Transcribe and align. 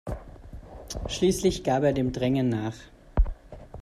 Schließlich 1.05 1.63
gab 1.63 1.83
er 1.83 1.93
dem 1.93 2.11
Drängen 2.11 2.49
nach. 2.49 2.73